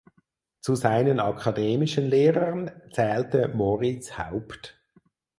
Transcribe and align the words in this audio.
Zu 0.61 0.73
seinen 0.73 1.19
akademischen 1.19 2.07
Lehrern 2.07 2.71
zählte 2.91 3.49
Moriz 3.49 4.17
Haupt. 4.17 4.75